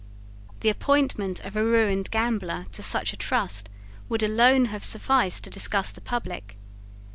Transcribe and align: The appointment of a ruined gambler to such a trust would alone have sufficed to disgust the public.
The 0.61 0.69
appointment 0.69 1.41
of 1.41 1.55
a 1.55 1.63
ruined 1.63 2.09
gambler 2.09 2.65
to 2.71 2.81
such 2.81 3.13
a 3.13 3.15
trust 3.17 3.69
would 4.09 4.23
alone 4.23 4.65
have 4.73 4.83
sufficed 4.83 5.43
to 5.43 5.51
disgust 5.51 5.93
the 5.93 6.01
public. 6.01 6.57